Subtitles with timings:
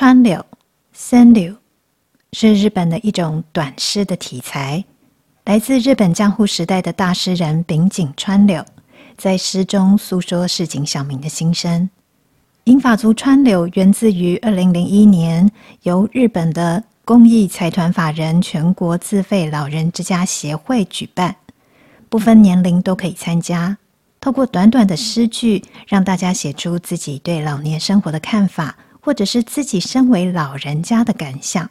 [0.00, 0.46] 川柳
[0.96, 1.56] senryu
[2.30, 4.84] 是日本的一种短诗的题材，
[5.44, 8.64] 来自日本江户时代的大诗人柄井川柳，
[9.16, 11.90] 在诗中诉说市井小民的心声。
[12.62, 15.50] 银发族川柳源自于二零零一年
[15.82, 21.34] 由日本的公益财团法人全国自费老人之家协会举办，
[22.08, 23.76] 不分年龄都可以参加。
[24.20, 31.70] 透过短短的诗句，让大家写出自己对老年生活的看法，或者是自己身为老人家的感想。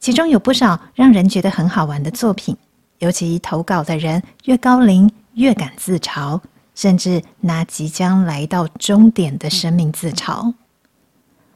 [0.00, 2.56] 其中有不少让人觉得很好玩的作品，
[2.98, 6.40] 尤其投稿的人越高龄越敢自嘲，
[6.74, 10.54] 甚至拿即将来到终点的生命自嘲。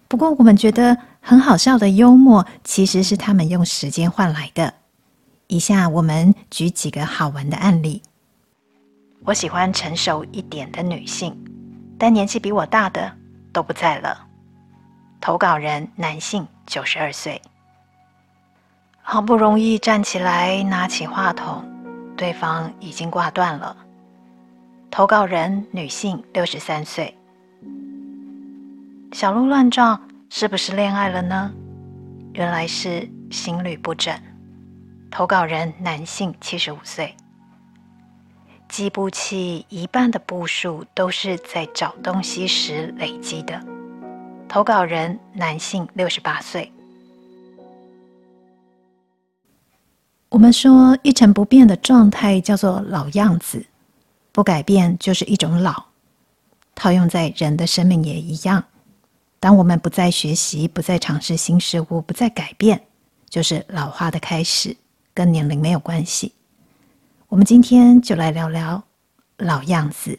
[0.08, 4.74] 不过，我们觉得很好笑的幽默，其实是他们用时间换来的。
[5.46, 8.02] 以下我们举几个好玩的案例。
[9.24, 11.32] 我喜欢成熟一点的女性，
[11.96, 13.12] 但年纪比我大的
[13.52, 14.26] 都不在了。
[15.22, 17.40] 投稿人男性，九十二岁。
[19.02, 21.64] 好不容易站起来，拿起话筒，
[22.16, 23.76] 对方已经挂断了。
[24.90, 27.16] 投稿人女性，六十三岁。
[29.12, 31.52] 小鹿乱撞，是不是恋爱了呢？
[32.32, 34.12] 原来是心律不整。
[35.08, 37.14] 投稿人男性，七十五岁。
[38.68, 43.71] 计步器一半的步数都是在找东西时累积的。
[44.52, 46.70] 投稿人男性，六十八岁。
[50.28, 53.64] 我们说一成不变的状态叫做老样子，
[54.30, 55.82] 不改变就是一种老。
[56.74, 58.62] 套用在人的生命也一样，
[59.40, 62.82] 当我们不再学习、不再尝试新事物、不再改变，
[63.30, 64.76] 就是老化的开始，
[65.14, 66.34] 跟年龄没有关系。
[67.28, 68.82] 我们今天就来聊聊
[69.38, 70.18] 老样子。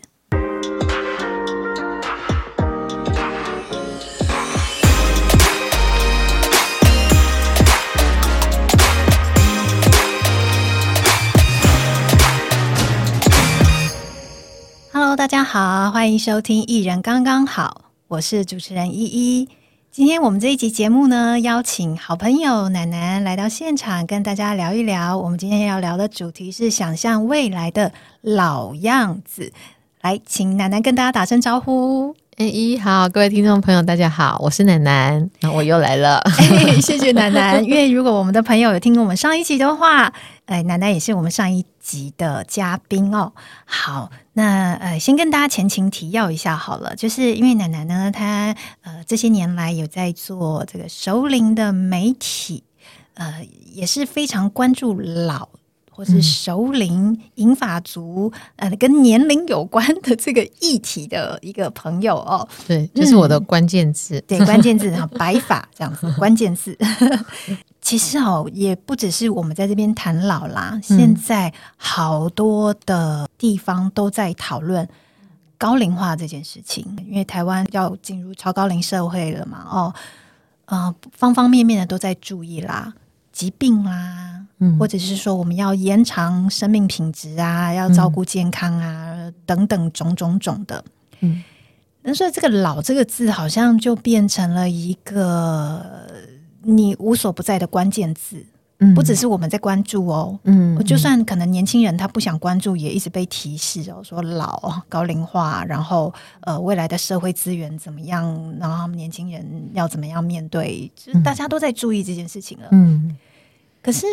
[15.16, 19.48] 大家好，欢迎收听《艺人刚刚好》，我是主持人依依。
[19.92, 25.16] 今天我们这一集节目呢，邀请好朋友奶奶来到现场，跟大家聊一聊。
[25.16, 29.54] 我们今天要聊的主题是想象未来的老样子。
[30.02, 32.16] 来，请奶奶跟大家打声招呼。
[32.38, 36.18] 哎，一好，各位听众朋友，大家好，我是奶奶，那，我又来了。
[36.18, 40.12] 哎，谢谢奶奶，因为如果我们的朋友有听过我们上一集的话，
[40.46, 43.34] 哎，南南也是我们上一集的嘉宾哦。
[43.66, 44.10] 好。
[44.36, 52.64] 那呃，先跟大家前情提要一下好了，就是因为奶奶呢，她呃这些年来有在做这个熟龄的媒体，
[53.14, 55.50] 呃也是非常关注老
[55.94, 62.48] 或是熟龄银发族呃跟年龄有关的这个议题的一个朋友哦。
[62.68, 66.78] 对，这、就是我的关键字，嗯、对，关键字哈，白发这样子， 关键字。
[67.82, 74.88] 其实哦，也不只是我们在这边谈老啦，现在好多的地方都在讨论
[75.58, 79.94] 高龄化这件事情，因为台湾要进入超高龄社会了嘛，哦，
[80.66, 82.94] 呃，方方面面的都在注意啦，
[83.34, 90.82] 疾病啦，嗯，或者是说我们要延长生命品质啊，要照顾健康啊，嗯，等等种种种的，
[91.20, 91.44] 嗯，
[92.04, 96.08] 那所以这个“老”这个字好像就变成了一个。
[96.66, 98.42] 你无所不在的关键字，
[98.84, 113.16] 嗯，不只是我们在关注哦，嗯，就算可能年轻人他不想关注，也一直被提示哦，说老高龄化，然后呃未来的社会资源怎么样，然后年轻人要怎么样面对，就是大家都在注意这件事情了，嗯。
[113.82, 114.06] 可是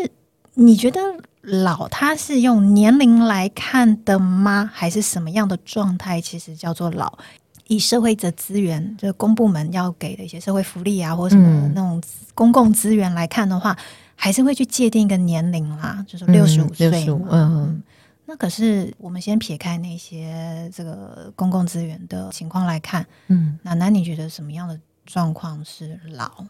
[0.54, 1.00] 你觉得
[1.42, 4.68] 老他是用年龄来看的吗？
[4.72, 7.16] 还是什么样的状态其实叫做老？
[7.70, 12.02] 以社会的资源，就是公部门要给的一些社会福利啊，或者什么那种
[12.34, 13.78] 公共资源来看的话，嗯、
[14.16, 17.06] 还是会去界定一个年龄啦，就是六十五岁。
[17.08, 17.82] 嗯，嗯，
[18.26, 24.76] 那可是我们先撇开那些这个公共资源的情况来看，嗯，奶奶你觉得什么样的
[25.06, 26.44] 状况是老？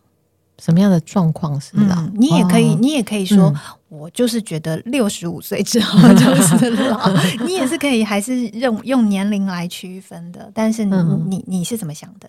[0.60, 1.96] 什么样的状况是老？
[2.02, 3.56] 嗯、你也可以，哦、你也可以说，嗯、
[3.88, 7.10] 我就是觉得六十五岁之后 就是老。
[7.46, 10.50] 你也是可以，还是用用年龄来区分的。
[10.54, 12.28] 但是你、嗯、你你是怎么想的？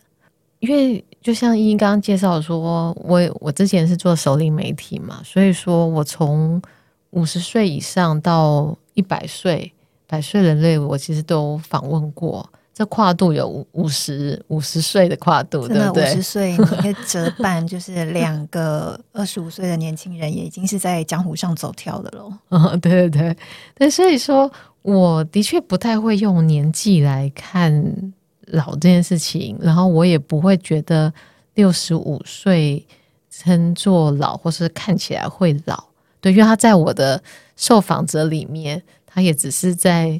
[0.59, 6.61] 因为就像依依刚刚介绍说，我我之前是做首领媒体嘛，所以说我从
[7.09, 9.73] 五十岁以上到一百岁，
[10.07, 12.47] 百岁人类，我其实都访问过。
[12.73, 16.03] 这跨度有五五十五十岁的跨度，对不对？
[16.03, 22.33] 五十岁你可以折半，就是两个 二十五岁的年轻人，也已经是在江湖上走跳的喽。
[22.49, 23.37] 嗯， 对对对，
[23.75, 24.49] 但所以说，
[24.83, 28.13] 我的确不太会用年纪来看
[28.47, 31.13] 老这件事情，然后我也不会觉得
[31.55, 32.85] 六十五岁
[33.29, 35.83] 称作老，或是看起来会老。
[36.21, 37.21] 对，因为他在我的
[37.57, 40.19] 受访者里面，他也只是在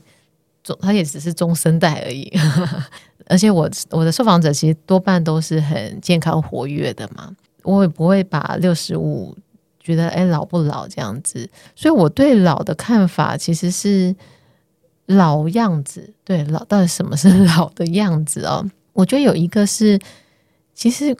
[0.63, 2.31] 中，他也只是中生代而已。
[3.27, 9.37] 而且我我的受访者其实多半都是很健康活跃的嘛，我也不会把六十五
[9.79, 11.49] 觉得哎老不老这样子。
[11.75, 14.13] 所以我对老的看法其实是
[15.05, 16.13] 老样子。
[16.25, 18.69] 对，老到底什么是 老的样子哦？
[18.93, 19.97] 我觉得有一个是，
[20.73, 21.15] 其实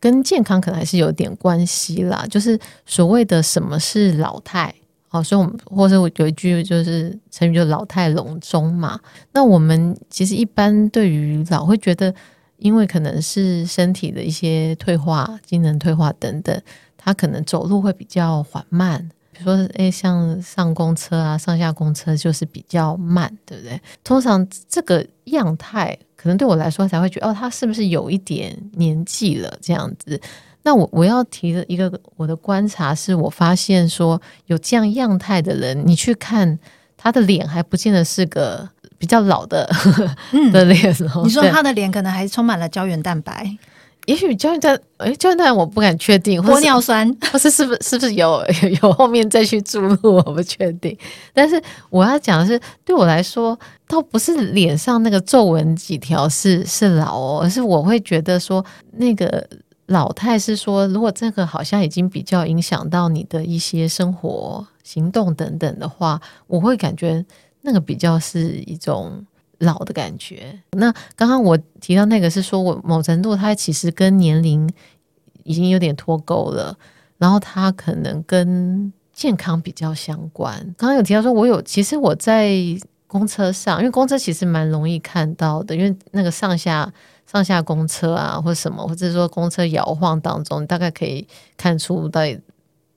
[0.00, 4.74] 跟健康可能还是有点关系啦，就是所谓的什么是老态。
[5.12, 8.98] 好，所以我们或者我有一句就是成语，就老态龙钟嘛。
[9.32, 12.14] 那我们其实一般对于老会觉得，
[12.56, 16.58] 因为可能是身体的一些退化、机能退化等等，
[16.96, 19.06] 他可能走路会比较缓慢。
[19.32, 23.78] 比如说，诶，像上公车啊、上下公车就是比较慢，对不对？
[24.02, 30.18] 通常这个样态，可能对我来说才会觉得，哦，他是不是有一点年纪了这样子？
[30.64, 36.58] 那我我要提的一个我的观察是，我发现说有这样样态的人，你去看
[36.96, 39.68] 他的脸，还不见得是个比较老的、
[40.30, 40.94] 嗯、的脸。
[41.24, 43.50] 你说他的脸可能还充满了胶原蛋白，
[44.06, 48.40] 也许胶原蛋哎，胶原蛋白我不敢确定，玻尿酸，或是是不是是不是有
[48.82, 50.96] 有后面再去注入，我不确定。
[51.32, 51.60] 但是
[51.90, 59.44] 我要讲的是，对我来说，倒不是脸上那个皱纹几条是是老哦，而是我会觉得说那个。
[59.92, 67.24] 老态是说，如果这个好像已经比较影响到你的一些生活行动等等的话，我会感觉
[67.60, 69.24] 那个比较是一种
[69.58, 70.58] 老的感觉。
[70.72, 74.68] 那刚刚我提到那个是说我某程度它其实跟年龄
[75.44, 76.76] 已经有点脱钩了，
[77.18, 80.58] 然后它可能跟健康比较相关。
[80.78, 82.50] 刚刚有提到说，我有其实我在
[83.06, 86.90] 公车上，因为公车其实蛮容易看到的，因为那个上下。
[87.32, 91.26] 上下公车啊，或什么，或者说公车摇晃当中，大概可以
[91.56, 92.38] 看出到底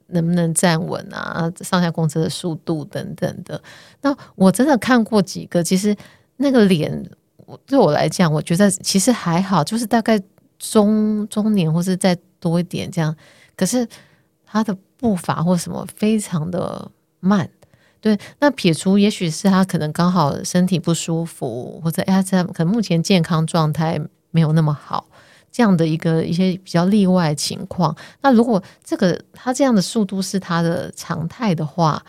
[0.07, 3.61] 能不能站稳啊，上下公车的速度等等的。
[4.01, 5.95] 那我真的看过几个，其实
[6.35, 7.09] 那个脸，
[7.65, 10.21] 对我来讲，我觉得其实还好，就是大概
[10.59, 13.15] 中中年或是再多一点这样。
[13.55, 13.87] 可是
[14.45, 16.91] 他的步伐或什么非常的
[17.21, 17.49] 慢。
[18.01, 23.97] 对，那撇除也许是他可能刚好身体不舒服，或者哎，他可能目前健康状态。
[24.35, 25.07] 没有那么好，
[25.49, 27.95] 这样的一个一些比较例外情况。
[28.21, 32.03] 那如果这个他这样的速度是他的常态的话，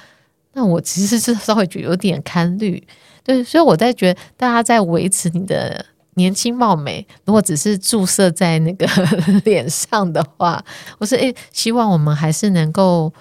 [0.54, 2.84] 那我其实是稍微觉得有点堪虑。
[3.22, 8.84] 对，所以我在觉得大家在维持你的年轻貌美，如果只是注射在那个
[9.46, 10.64] 脸上的话，
[10.98, 13.12] 我说诶，希望我们还是能够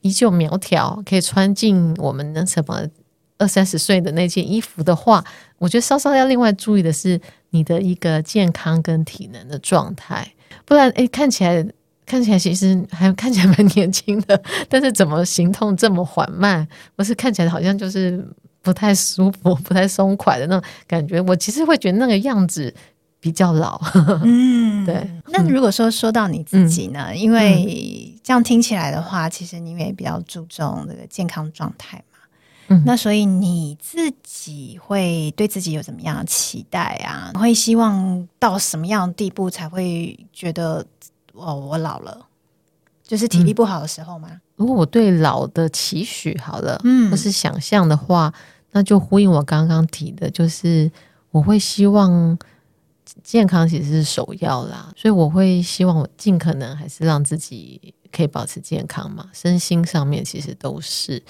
[0.00, 2.80] 依旧苗条，可以穿进我们的什么
[3.36, 5.22] 二三十岁的那件衣服的话，
[5.58, 7.20] 我觉得稍稍要另外注意的是。
[7.54, 10.26] 你的一个健康跟体能的状态，
[10.64, 11.64] 不然诶，看起来
[12.04, 16.66] 看起来其实还看起来 蛮年轻的，但是怎么行动这么缓慢，
[16.96, 18.26] 不是看起来好像就是
[18.60, 21.20] 不太舒服、 不太松快的那种感觉。
[21.20, 22.74] 我其实会觉得那个样子
[23.20, 23.80] 比较老。
[24.24, 25.08] 嗯，对。
[25.26, 27.06] 那如果说说到你自己呢？
[27.10, 32.02] 嗯、因为这样听起来的话，其实你也比较注重这个健康状态。
[32.68, 37.30] 嗯，那所以你自己会对自己有怎么样的期待啊？
[37.34, 40.84] 会希望到什么样的地步才会觉得
[41.34, 42.26] 哦，我老了，
[43.02, 44.28] 就是体力不好的时候吗？
[44.30, 48.32] 嗯，如果我对老的期许好了，嗯，或是想象的话，
[48.72, 50.90] 那就呼应我刚刚提的，就是
[51.30, 52.38] 我会希望
[53.22, 61.22] 健康其实是首要啦，所以我会希望我尽可能还是让自己可以保持健康嘛，身心上面其实都是。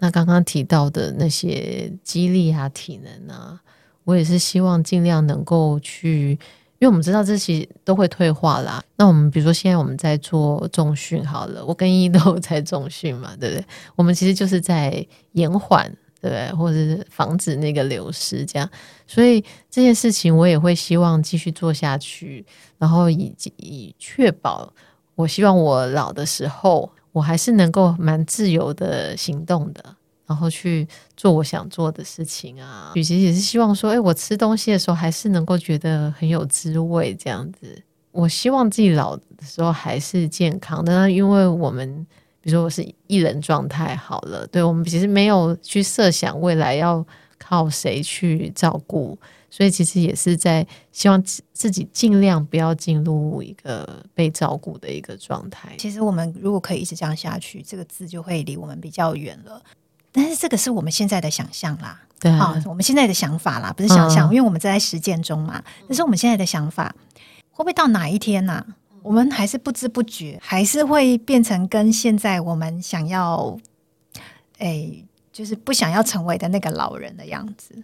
[0.00, 3.60] 那刚刚提到的那些肌力啊、体能啊，
[4.04, 6.30] 我也是希望尽量能够去，
[6.78, 8.80] 因为我们知道这些都会退化啦。
[8.96, 13.64] 那我们比如说现在我们在做重训好了，我跟一都在重训嘛，对不对？
[13.96, 15.84] 我们其实就是在延缓，
[16.20, 16.52] 对不对？
[16.52, 18.70] 或者是防止那个流失，这样。
[19.06, 22.46] 所以这件事情我也会希望继续做下去，
[22.78, 24.72] 然后以以确保，
[25.16, 26.88] 我希望我老的时候。
[27.12, 29.96] 我还是能够蛮自由的行动的，
[30.26, 30.86] 然后去
[31.16, 32.92] 做我想做的事情啊。
[32.94, 37.82] 与其也是希望说，哎，我吃东西的时候还是能够觉得很有滋味，这样子。
[38.10, 41.10] 我希望自己老的时候还是健康的。
[41.10, 42.06] 因为我们，
[42.40, 47.04] 比如说我是一人状态好了，对，我们其实没有去设想未来要
[47.38, 49.18] 靠谁去照顾。
[49.50, 55.74] 所以其实也是在希望自己尽量不要进入一个被照顾的一个状态。
[55.78, 59.62] 其实我们如果可以一直这样下去，这个字就会离我们比较远了。
[60.12, 65.62] 但是这个是我们现在的想象啦，对啊，哦，我们现在的想法啦，不是想象，嗯，因为我们在实践中嘛。
[65.88, 66.94] 这是我们现在的想法，
[67.50, 68.66] 会不会到哪一天呢，啊？
[69.02, 73.56] 我们还是不知不觉，还是会变成跟现在我们想要，
[74.58, 74.90] 哎，
[75.32, 77.74] 就是不想要成为的那个老人的样子。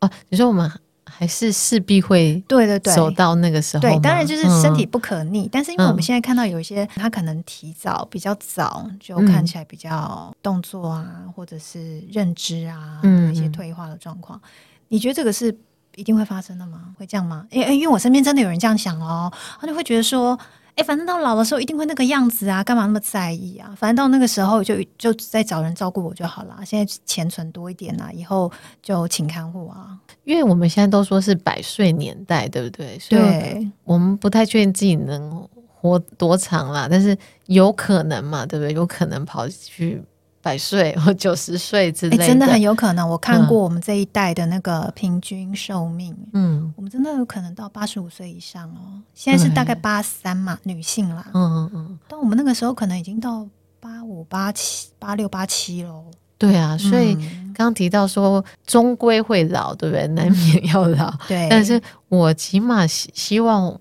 [0.00, 0.70] 哦，你说我们。
[1.14, 5.46] 还是势必会对对对走到那个时候对，当然就是身体不可逆。
[5.46, 14.48] 嗯、但是因为我们现在看到有一些他可能提早比较早就看起来比较动作啊，嗯、或者是认知啊有一些退化的状况，嗯、
[14.88, 15.56] 你觉得这个是
[15.96, 16.94] 一定会发生的吗？
[16.98, 17.46] 会这样吗？
[17.50, 20.38] 因为因为我身边真的有人这样想哦，他就会觉得说。
[20.74, 23.74] 哎，反正到老的时候一定会那个样子啊，干嘛那么在意啊？
[23.76, 26.58] 反正到那个时候就就再找人照顾我就好了。
[26.64, 28.50] 现在钱存多一点啊，以后
[28.82, 29.98] 就请看护啊。
[30.24, 32.98] 因为我们现在都说是百岁年代，对不对？
[32.98, 38.72] 所以对，我们不太确定自己能活多长啦，但是有可能嘛，对不对？
[38.72, 40.02] 有可能跑去。
[40.42, 43.08] 百岁或九十岁之类的，欸，真的很有可能。
[43.08, 49.00] 我看过我们这一代的那个平均寿命，嗯，我们真的有可能到八十五岁以上哦。
[49.14, 51.98] 现在是大概八三嘛，女性啦，嗯嗯嗯。
[52.08, 53.46] 但我们那个时候可能已经到
[53.78, 56.06] 八五、八七、八六、八七喽。
[56.36, 60.08] 对啊，所以刚刚提到说，终归会老，对不对？
[60.08, 61.16] 难免要老。
[61.28, 63.78] 对，但是我起码希希望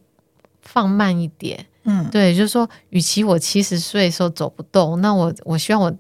[0.62, 1.66] 放慢一点。
[1.86, 5.92] 嗯，对，就是说，与其我七十岁的时候走不动，那我我希望我。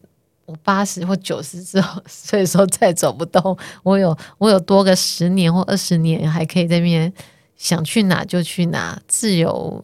[0.46, 7.12] 我八十或九十之后， 所以说再走不动，我有我有多个十年或二十年，还可以在那边
[7.56, 9.84] 想去哪就去哪，自由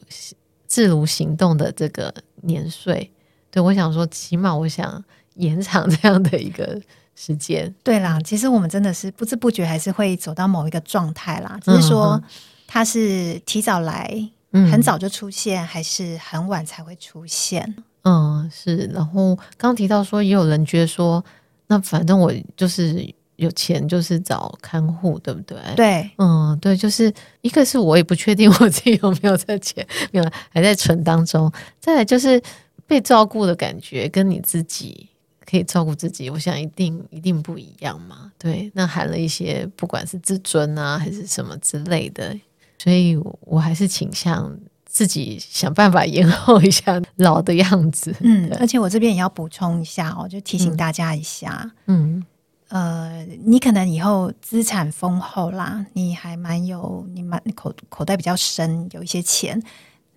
[0.65, 3.11] 自如行动的这个年岁。
[3.49, 5.03] 对，我想说，起码我想
[5.35, 6.79] 延长这样的一个
[7.15, 7.73] 时间。
[7.83, 12.21] 对啦，其实我们真的是不知不觉还是会走到某一个状态啦，只是说
[12.67, 14.11] 他是提早来，
[14.51, 17.75] 很早就出现，还是很晚才会出现。
[18.07, 18.85] 嗯，是。
[18.93, 21.23] 然后刚提到说，也有人觉得说，
[21.67, 25.57] 那反正我就是有钱，就是找看护，对不对？
[25.75, 31.51] 对，嗯，对，就是一个是我也不确定我自己有没有这钱，没有，还在存当中。
[31.79, 32.41] 再来就是
[32.87, 35.09] 被照顾的感觉，跟你自己
[35.45, 38.31] 可以照顾自己，我想一定一定不一样嘛。
[38.39, 42.35] 对，那含了一些不管是自尊啊，还是什么之类的，
[42.79, 44.57] 所以我还是倾向。
[44.87, 48.15] 自己想办法延后一下老的样子。
[48.21, 51.69] 嗯，而且我这边也要补充一下哦，就提醒大家一下。
[51.85, 52.25] 嗯，
[52.69, 59.61] 呃，你可能以后资产丰厚啦，你还蛮有，你蛮口口袋比较深，有一些钱，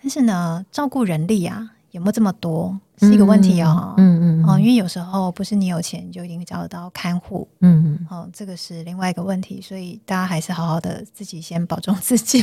[0.01, 2.79] 但是呢，照顾人力啊，有没有这么多？
[3.03, 12.43] 是一个问题哦，嗯嗯哦，因为有时候不是你有钱就一定会找得到看护，嗯嗯，哦，这个是另外一个问题，所以大家还是好好的自己先保重自己，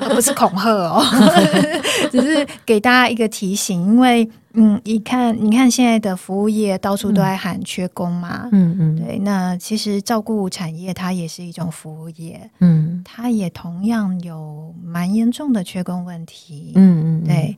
[0.00, 1.02] 而 不是恐吓哦，
[2.10, 17.54] 只是给大家一个提醒，因为嗯，你看，你看现在的服务业到处都在喊缺工嘛，嗯嗯，对，那其实照顾产业它也是一种服务业，嗯，它也同样有蛮严重的缺工问题，嗯嗯，对。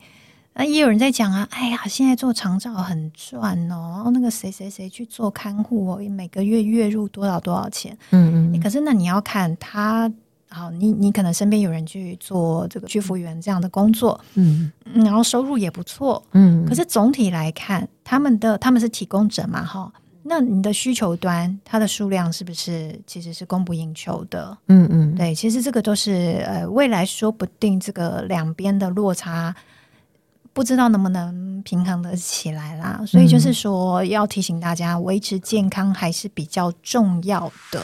[0.59, 8.61] 那也有人在讲啊，哎呀，现在做长照很赚哦，然后那个谁谁谁去做看护哦，每个月月入多少多少钱，嗯嗯。
[8.61, 10.11] 可是那你要看他，
[10.51, 16.67] 好，你你可能身边有人去做这个居服员这样的工作，嗯，然后收入也不错，嗯。
[16.67, 19.93] 可是总体来看，他们的他们是提供者嘛，哈，
[20.25, 24.59] 那你的需求端，它的数量是不是其实是供不应求的？
[24.67, 29.55] 嗯嗯，对，其实这个都是呃，未来说不定这个两边的落差。
[30.59, 37.81] 不知道能不能平衡的起来啦，所以就是说要提醒大家，维持健康还是比较重要的。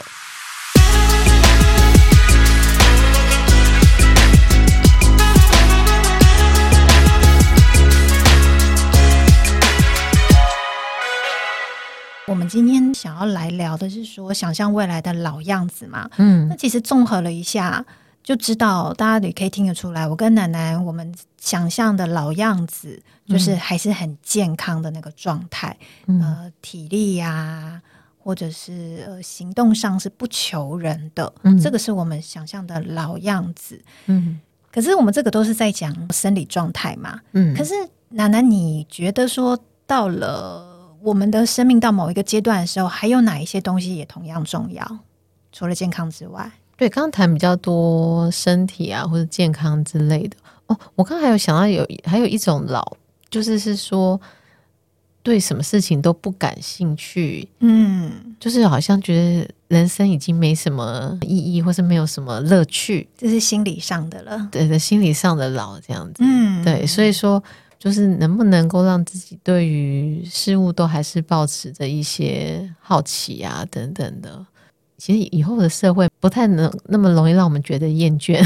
[12.27, 16.09] 我们今天想要来聊的是说，想象未来的老样子嘛。
[16.17, 17.85] 嗯，那其实综合了一下。
[18.25, 25.77] 就知道大家也可以听得出来，我跟奶奶我们想象的老样子，就是还是很健康的那个状态，
[26.07, 27.81] 嗯、呃，体力呀、啊，
[28.17, 33.79] 或者是呃行动上是不求人的，嗯、这个是我们想象的老样子。
[34.07, 34.39] 嗯，
[34.71, 37.21] 可是我们这个都是在讲生理状态嘛。
[37.33, 37.75] 嗯，可是
[38.09, 39.55] 奶奶，你觉得说
[39.85, 44.99] 到了我们的生命到某一个阶段的时候，还有哪一些东西也同样重要？
[45.51, 46.51] 除了健康之外？
[46.77, 50.35] 对，刚刚谈比较多身体啊或者健康之类的
[50.67, 50.77] 哦。
[50.95, 52.97] 我刚刚还有想到有还有一种老，
[53.29, 54.19] 就是是说
[55.23, 64.49] 对什么事情都不感兴趣，嗯，就是好像觉得人生已经没什么意义，或是没有什么乐趣，这是心理上的了。
[64.51, 66.23] 对的，心理上的老这样子。
[66.23, 67.41] 嗯，对，所以说
[67.79, 74.45] 就是能不能够让自己对于事物都还是保持着一些好奇啊等等的。
[74.97, 78.39] 其实以后的社会不太能那么容易让我们觉得厌倦，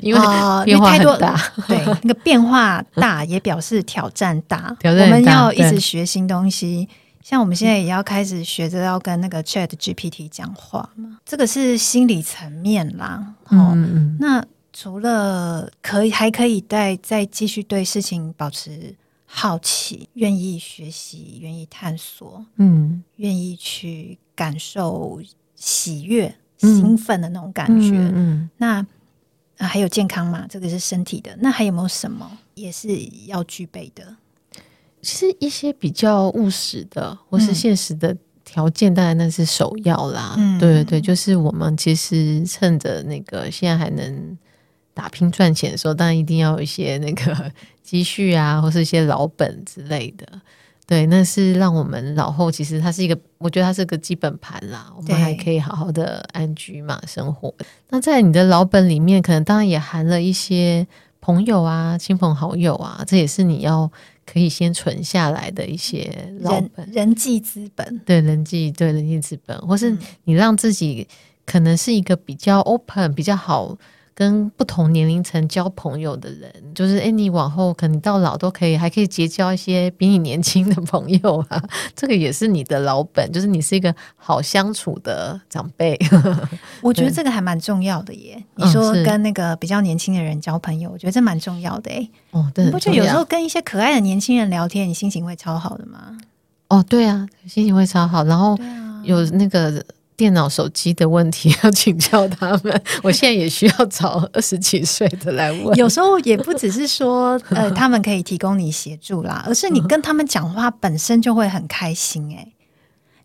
[0.00, 0.20] 因为
[0.64, 1.34] 变化很大。
[1.56, 4.74] 呃、对，那个变化大也表示挑战大。
[4.80, 6.88] 挑战大，我们要一直学新东西，
[7.22, 11.18] 像我们现在也要开始学着要跟那个 Chat GPT 讲话嘛。
[11.26, 13.34] 这个是心理层面啦。
[13.50, 18.94] 哦、嗯嗯，那除了可以，还可以再再继续对事情保持
[19.26, 25.20] 好奇，愿意学习，愿意探索，嗯，愿意去感受。
[25.64, 28.86] 喜悦、兴奋的那种感觉，嗯嗯、那
[29.56, 30.46] 啊还有健康嘛？
[30.46, 31.34] 这个是身体的。
[31.40, 32.88] 那还有没有什么也是
[33.26, 34.14] 要具备的？
[35.00, 40.34] 其实一些比较务实的或是现实的条件，当然那是首要啦。
[40.36, 44.36] 嗯、对对对，就是我们其实趁着那个现在还能
[44.92, 47.50] 打拼赚钱的时候，当然一定要有一些那个
[47.82, 50.26] 积蓄啊，或是一些老本之类的。
[50.86, 57.54] 对，那是让我们老后其实它是一个，我觉得它是个基本盘啦，我们还可以好好的安居嘛生活。
[57.88, 60.86] 那在你的老本里面，可能当然也含了一些
[61.20, 63.90] 朋友啊、亲朋好友啊，这也是你要
[64.26, 68.00] 可以先存下来的一些老本，人，人际资本。
[68.04, 71.08] 对，人际对人际资本，或是你让自己
[71.46, 73.76] 可能是一个比较 open、比较好。
[74.14, 81.60] 跟不同年龄层交朋友的人，就是哎，你往后可能到老都可以，还可以结交一些比你年轻的朋友啊。
[81.96, 85.98] 这个也是你的老本，就是你是一个好相处的长辈。
[86.80, 88.40] 我觉得这个还蛮重要的耶。
[88.54, 92.08] 你说跟那个比较年轻的人交朋友，我觉得这蛮重要的哎。
[92.30, 96.16] 哦，对，你不觉得有时候跟一些可爱的年轻人聊天，你心情会超好的吗？
[96.68, 98.22] 哦，对啊，心情会超好。
[98.22, 98.56] 然后
[99.02, 99.84] 有那个。
[100.16, 105.76] 电脑、手机的问题要请教他们，我现在也需要找二十几岁的来问。
[105.76, 112.36] 有时候也不只是说，呃， 他们可以提供你协助啦，而是你跟他们讲话本身就会很开心、欸。
[112.36, 112.52] 哎，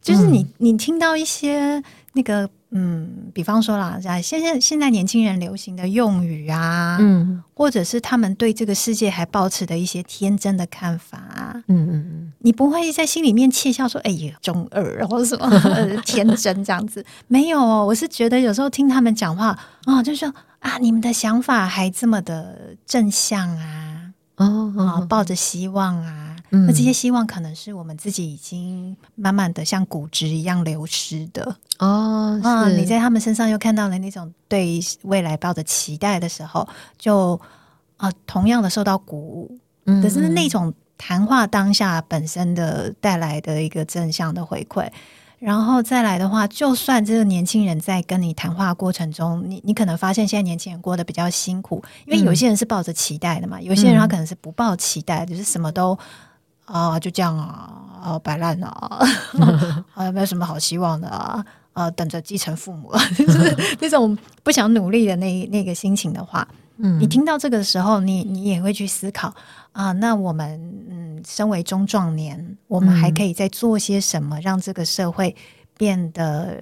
[0.01, 2.49] 就是你，你听到一些那个。
[2.71, 15.49] 嗯，比方说啦，现在现在年轻人流行的用语啊，嗯，或者是他们对这个世界还抱持的一些天真的看法啊，嗯嗯嗯，你不会在心里面窃笑说，哎呀，中二或者什么
[16.05, 26.28] 天真这样子，没有哦，我是觉得有时候听他们讲话啊、哦，就是说啊，你们的想法还这么的正向啊，哦，哦，抱着希望啊。
[26.51, 32.39] 那这些希望可能是我们自己已经慢慢的像骨质一样流失的哦。
[32.43, 37.39] 啊，你在他们身上又看到了那种对未来抱着期待的时候，就
[37.97, 39.57] 啊同样的受到鼓舞。
[39.85, 44.89] 嗯，可是那种谈话当下本身的带来的一个正向的回馈。
[45.37, 55.95] 然后再来的话，就算这个年轻人在跟你谈话过程中，你你可能发现现在年轻人过得比较辛苦，因为有些人是抱着期待的嘛，有些人他可能是不抱期待，就是什么都。
[56.71, 58.99] 啊，就这样啊，啊，摆烂啊，
[59.95, 69.33] 啊，没有什么好希望的啊，啊，等着继承父母， 就是那种不想努力的那那个心情的话，嗯，你听到这个的时候，你你也会去思考
[69.71, 75.35] 啊，那我们嗯，身为中壮年，我们还可以再做些什么，让这个社会
[75.77, 76.55] 变得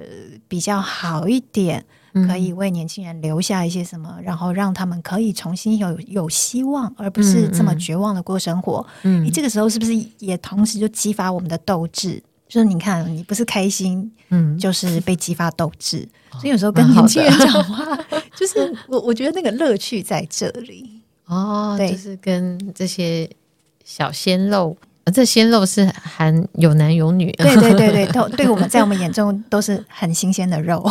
[0.47, 1.85] 比较好一点？
[2.25, 8.85] 可以为年轻人留下一些什么，然后让他们可以重新有有希望，而不是这么绝望的过生活。
[9.03, 12.23] 嗯，你这个时候是不是也同时就激发我们的斗志？
[12.47, 16.07] 就是你看，你不是开心，嗯，就是被激发斗志。
[16.31, 17.97] 所以有时候跟年轻人讲话，
[18.35, 23.29] 就是我我觉得那个乐趣在这里哦，对，就是跟这些
[23.83, 24.77] 小鲜肉。
[25.11, 30.83] 这鲜肉是含有男有女，对对对对， 都对我们在我们眼中都是很新鲜的肉。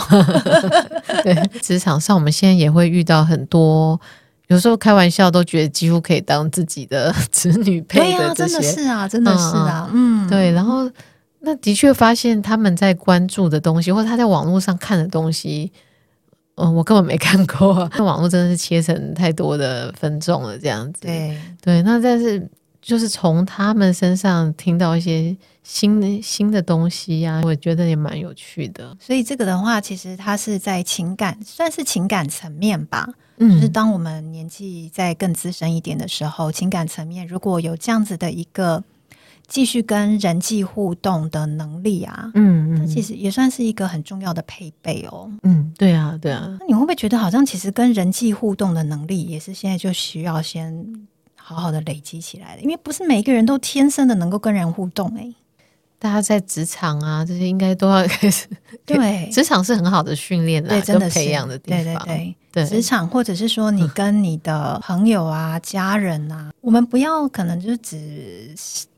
[1.22, 4.00] 对，职场上我们现在也会遇到很多，
[4.48, 10.50] 有时候开玩笑都觉得几乎可以当自己的子女配的这些，真的是啊，真的是啊，嗯，对。
[10.52, 10.90] 然后
[11.40, 15.70] 那的确发现他们在关注的东西，或者他在网络上看的东西，
[16.54, 17.90] 嗯，我根本没看过。
[17.96, 21.02] 那 网络真的是切成太多的分众了，这样子。
[21.02, 22.48] 对对，那但是。
[22.86, 28.96] 就是从他们身上听到一些新的新的东西呀、啊，我觉得也蛮有趣的。
[29.00, 33.08] 所以这个的话，其实它是在情感，算是情感层面吧。
[33.38, 38.84] 嗯，就是当我们年纪再更资深一点的时候，情感层面如果有这样子的一个
[39.48, 45.28] 继续跟人际互动的能力啊，嗯，那其实也算是一个很重要的配备哦。
[45.42, 46.56] 嗯，对啊，对啊。
[46.60, 51.08] 那你会不会觉得好像其实跟人际互动的能力也是现在就需要先。
[51.48, 55.34] 好好的累积起来的，因为不是每个人都天生的能够跟人互动哎、欸。
[55.96, 58.48] 大家在职场啊，这些应该都要开始。
[58.84, 62.04] 对， 职场是很好的训练啦，对，真的培养的地方。
[62.04, 68.52] 对对对，职场或者是说你跟你的朋友啊、家人啊， 我们不要可能就是只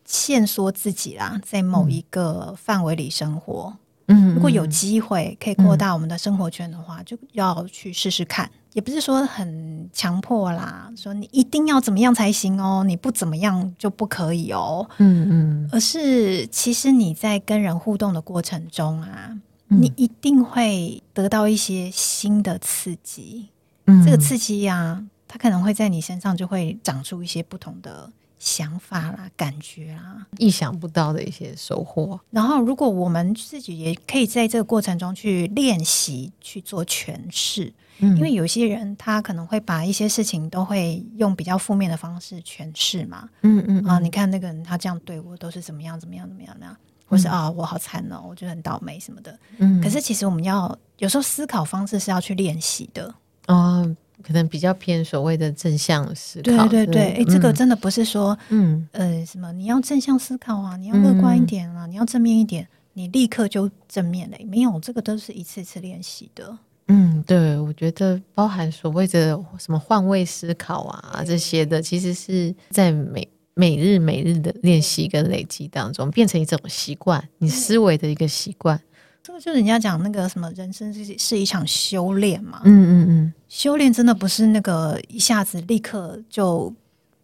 [0.06, 3.76] 限缩自己啦，在某一个范围里生活。
[4.06, 8.50] 嗯，如果有机会可以扩大我们的生活圈的话，嗯、就要去试试看。
[8.78, 14.88] 也不是说很强迫啦，说你一定要怎么样才行哦，你不怎么样就不可以哦。
[14.98, 19.36] 嗯嗯，而是其实你在跟人互动的过程中啊，
[19.66, 23.48] 嗯、你一定会得到一些新的刺激。
[23.86, 28.08] 嗯，这个刺激呀、啊，它可能会在你身上就会长出一些不同的。
[28.38, 32.18] 想法啦，感觉啦，意想不到的一些收获。
[32.30, 49.80] 然后，如果我们自己也可以在这个过程中去练习去做诠释，嗯，因为有些人他可能会把一些事情都会用比较负面的方式诠释嘛，嗯嗯啊，你看那个人他这样对我都是怎么样怎么样怎么样怎么样，或是啊我好惨哦，我觉得很倒霉什么的，嗯。
[49.82, 53.12] 可是其实我们要有时候思考方式是要去练习的，
[53.48, 53.96] 哦。
[54.22, 66.58] 可能比较偏所谓的正向思考，对对对，哎、嗯，这个真的不是说，嗯呃，什么你要正向思考啊，你要乐观一点啊，嗯、你要正面一点，你立刻就正面了，没有，这个都是一次次练习的。
[66.88, 78.80] 嗯，对，我觉得包含所谓的什么换位思考啊这些的，其实是在每每日每日的练习跟累积当中，变成一种习惯，你思维的一个习惯。
[79.22, 82.60] 这个就是人家讲那个什么，人生是是一场修炼嘛。
[82.64, 86.72] 嗯嗯嗯，修炼真的不是那个一下子立刻就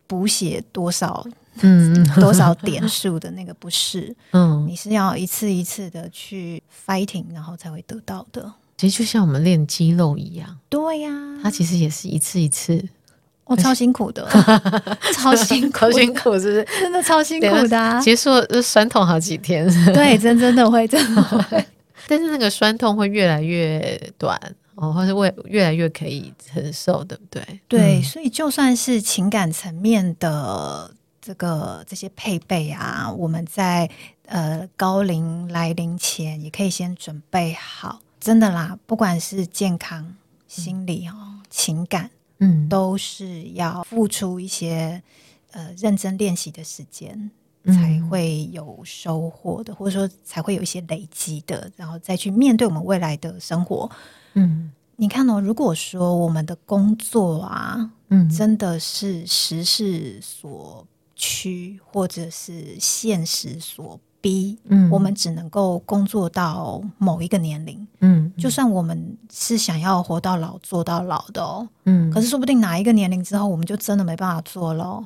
[0.07, 1.25] 补写多少
[1.63, 4.15] 嗯 多少点数的那个不是。
[4.33, 8.53] 嗯，你是要一次一次的去 fighting，然后才会得到的。
[8.77, 10.59] 其实就像我们练肌肉一样。
[10.69, 11.11] 对呀，
[11.43, 12.87] 它其实也是一次一次。
[13.45, 14.27] 我超辛苦的，
[15.15, 16.67] 超辛苦，超辛苦，是不是？
[16.81, 18.31] 真的超辛苦的，结束
[18.63, 19.67] 酸痛好几天。
[19.93, 21.67] 对，真真的会，真的会。
[22.07, 24.39] 但是那个酸痛会越来越短
[24.75, 27.61] 哦，或是会越来越可以承受，对不对？
[27.69, 33.89] 对，所以就算是情感层面的这个这些配备啊，我们在
[34.27, 38.01] 呃高龄来临前也可以先准备好。
[38.21, 40.17] 真的啦，不管是健康、
[40.49, 45.03] 心理哦、嗯、情感，嗯，都是要付出一些
[45.53, 47.31] 呃认真练习的时间。
[47.67, 53.91] 才会有收获的，或者说才会有一些累积的，然后再去面对我们未来的生活。
[54.35, 75.05] 嗯，你看哦，如果说我们的工作啊，嗯，真的是时势所趋，或者是现实所逼，嗯，我们只能够工作到某一个年龄，嗯，就算我们是想要活到老做到老的哦，嗯，可是说不定哪一个年龄之后，我们就真的没办法做喽。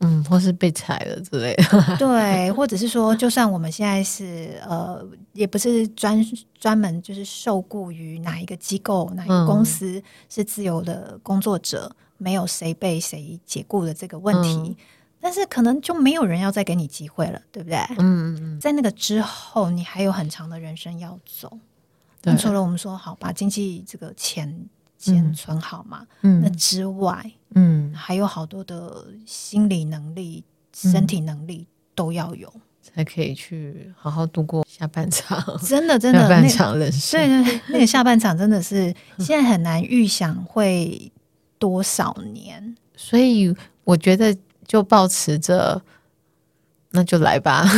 [0.00, 6.24] 嗯，或是被裁了之类的，对， 或者是说，就算我们现在是呃，也不是专
[6.58, 14.76] 专门就是受雇于哪一个机构、哪一个公司，是自由的工作者，嗯、没有谁被谁解雇的这个问题，嗯、
[15.20, 17.78] 但是可能就没有人要再给你机会了，对不对？
[17.98, 21.58] 嗯嗯嗯，在那个之后，你还有很长的人生要走。
[22.22, 24.68] 对，除了我们说好把经济这个钱。
[24.98, 35.40] 先存好嘛，嗯，那之外，嗯，还有好多的心理能力、身体能力都要有，才可以去好好度过下半场。
[35.62, 41.10] 真的，真的，下半场人生，对对对，那个下半场真的是现在很难预想会
[41.58, 45.80] 多少年，所以我觉得就抱持着。
[46.90, 47.68] 那就来吧，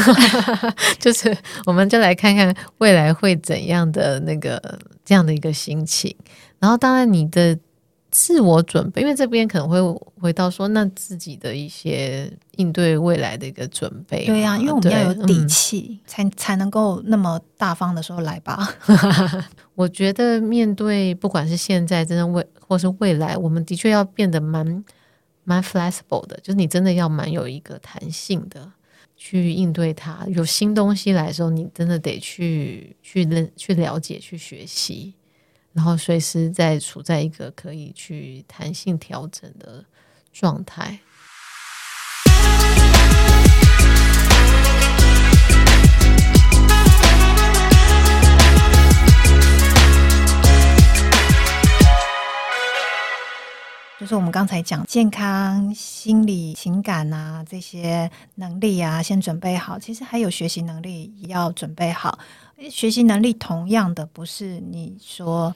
[1.01, 6.15] 就是我们就来看看未来会怎样的那个这样的一个心情。
[6.61, 7.59] 然后，当然你的
[8.11, 9.81] 自我准备，因为这边可能会
[10.21, 14.27] 回到说，那自己的一些应对未来的一个准备。
[14.27, 18.73] 对呀、啊，因为我们要有底气，嗯、才才能够那么大方的说来吧。
[19.75, 24.85] 我觉得面对不管是现在，真的未或是未来，我们的确要变得蛮
[25.45, 28.73] 蛮 flexible 的，就是你真的要蛮有一个弹性的。
[29.23, 35.13] 去应对它，有新东西来的时候，你真的得去去认、去了解、去学习，
[35.73, 39.85] 然后随时在处在一个可以去弹性调整的
[40.33, 40.99] 状态。
[53.99, 59.79] 就是我们刚才讲健康、心理、情感啊这些能力啊，先准备好。
[59.79, 62.19] 其实还有学习能力也要准备好。
[62.69, 65.55] 学习能力同样的，不是你说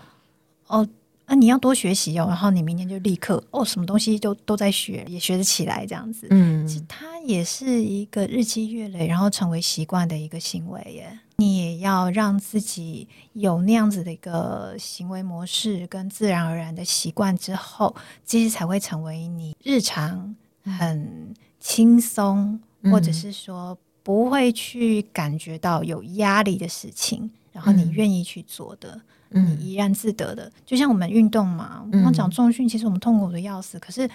[0.69, 0.89] 哦，
[1.27, 6.27] 啊你要多学习哦，然后你明天就立刻哦，什么东西都都在学，也学得起来这样子。
[6.31, 11.19] 嗯，其实它也是一个日积月累，然后成为习惯的一个行为耶。
[11.37, 20.35] 你也要让自己有那样子的一个行为模式跟自然而然的习惯之后，其实才会成为你日常
[20.79, 34.09] 很轻松，或者是说不会去感觉到有压力的事情，然后你愿意去做的，嗯、你怡然自得的，就像我们运动嘛，我们讲重训，其实我们痛苦的要死，可是，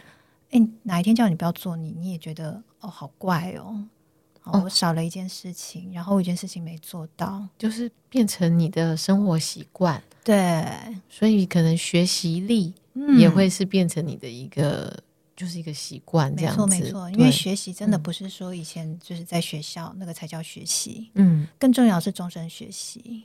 [0.51, 3.83] 哎，哪一天叫你不要做，你你也觉得哦，好怪哦。
[4.45, 10.01] 哦，我少了一件事情，然后有一件事情没做到，就是变成你的生活习惯。
[10.23, 10.65] 对，
[11.09, 12.73] 所以可能学习力
[13.17, 15.03] 也会是变成你的一个，嗯、
[15.39, 16.65] 就是一个习惯这样子。
[16.67, 17.09] 没错，没错。
[17.11, 23.23] 因为学习真的不是说以前就是在学校、嗯、那个才叫学习，嗯，更重要是终身学习。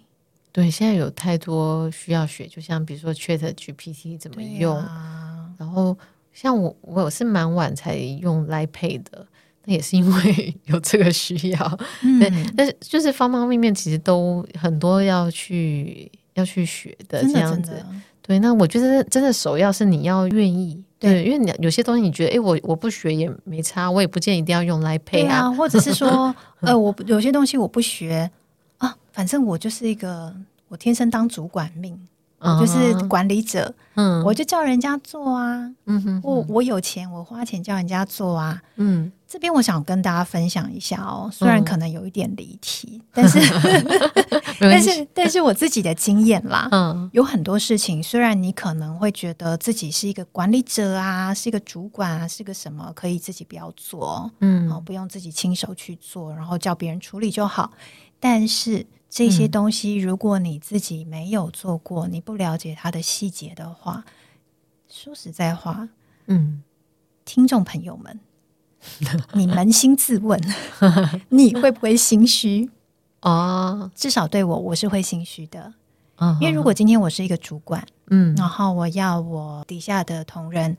[0.52, 5.98] 对，现在有太多需要学，就像比如说 Chat GPT 怎么用，啊、然后
[6.32, 9.26] 像我，我是蛮晚才用 Line Pay 的。
[9.64, 17.84] 那也是因为 有这个需要，嗯、对，但是就是方方面面其实都很多要去要去学的这样子。
[18.20, 28.30] 对，那我觉得真的首要是你要愿意，对，因为你有些东西你觉得，哎，我我不学也没差，我也不见一定要用来配啊，啊，或者是说， 呃，我有些东西我不学
[28.78, 30.34] 啊，反正我就是一个
[30.68, 31.98] 我天生当主管命。
[32.44, 43.38] 我就是管理者，嗯，我就叫人家做啊，嗯哼，我我有钱，我花钱叫人家做啊，嗯，这边我想跟大家分享一下哦，虽然可能有一点离题，但是
[44.60, 57.70] 但是但是我自己的经验啦，嗯，有很多事情，虽然你可能会觉得自己是一个管理者啊，是一个主管啊，是个什么，可以自己不要做，嗯，不用自己亲手去做，然后叫别人处理就好，
[58.20, 58.84] 但是。
[59.14, 64.04] 这些东西，如果你自己没有做过，嗯、你不了解它的细节的话，
[64.88, 65.88] 说实在话，
[66.26, 66.64] 嗯，
[67.24, 68.18] 听众朋友们，
[69.34, 70.40] 你扪心自问，
[71.30, 72.68] 你会不会心虚
[73.20, 73.88] 啊？
[73.94, 75.72] 至少对我，我是会心虚的。
[76.16, 80.76] 嗯、因为如果今天我是一个主管，嗯，然后我要我底下的同仁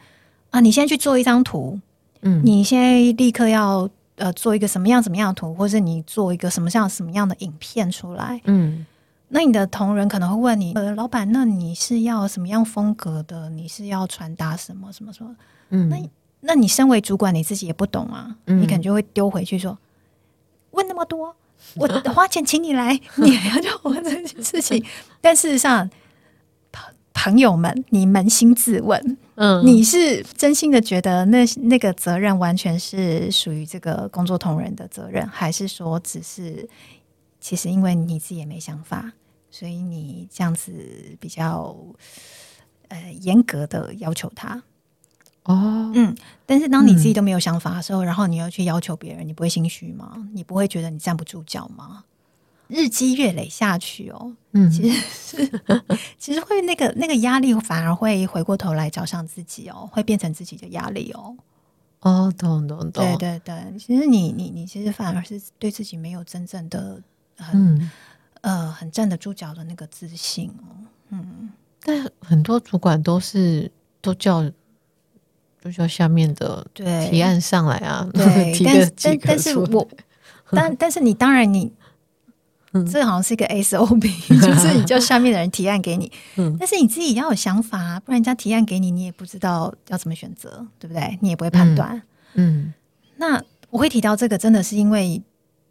[0.49, 1.79] 啊，你现在去做一张图，
[2.19, 3.89] 嗯，你现在立刻要。
[4.15, 8.85] 呃，做一个什么样什么样的图，或者你做一个什么像什么样的影片出来，嗯，
[9.29, 13.49] 那你的同仁可能会问你，呃，老板，那你是要什么样风格的？
[13.49, 15.35] 你是要传达什么什么什么？
[15.69, 16.09] 嗯，那
[16.41, 19.77] 那你身为主管，你自己也不懂啊，嗯、你可能就会丢回去说，
[20.71, 21.35] 问那么多，
[21.75, 24.83] 我花钱请你来，你还要叫我这件事情？
[25.21, 25.89] 但事实上。
[27.17, 36.67] 朋友们，你扪心自问，嗯，你是真心的觉得那那个责任完全是属于这个工作同仁的责任，还是说只是
[37.39, 39.11] 其实因为你自己也没想法，
[39.51, 40.71] 所以你这样子
[41.19, 41.75] 比较
[42.87, 44.63] 呃严格的要求他？
[45.43, 50.27] 哦，嗯，但是当你自己都没有想法的时候，嗯，然后你又去要求别人，你不会心虚吗？
[50.33, 52.03] 你不会觉得你站不住脚吗？
[52.67, 54.99] 日积月累下去哦，嗯，其实
[55.37, 55.61] 是
[56.17, 61.35] 其实会那个那个压力反而会回过头来找上自己哦，会变成自己的压力哦。
[62.01, 67.01] 哦，懂懂懂，对对对，其实你你你其实反而是对自己没有真正的
[67.37, 67.91] 很、嗯、
[68.41, 70.73] 呃很站得住脚的那个自信哦。
[71.09, 71.49] 嗯，
[71.83, 74.43] 但很多主管都是都叫
[75.61, 77.09] 都叫下面的对。
[77.09, 79.87] 提案上来啊，对， 提个但但但是我
[80.51, 81.71] 但但是你当然你。
[82.83, 84.01] 这好像是一个 SOP，
[84.41, 91.17] 就是你叫下面的人提案给你，嗯、但是你自己要有想法，不然人家提案给你，你也不知道要怎么选择，对不对？
[91.21, 91.95] 你也不会判断。
[92.33, 92.73] 嗯，嗯
[93.17, 95.21] 那我会提到这个，真的是因为，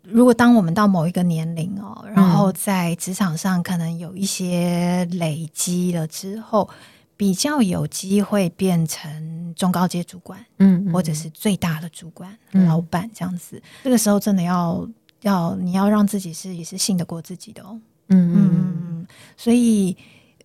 [0.03, 6.69] 如果当我们到某一个年龄哦，然后在职场上可能有一些累积了之后，
[7.17, 14.89] 比较有机会变成中高阶主管，嗯，嗯或者是最大的主管、嗯、老板这样子，这个时候真的要。
[15.25, 19.07] 要你要让自己是也是信得过自己的哦，嗯嗯嗯，
[19.37, 19.97] 所以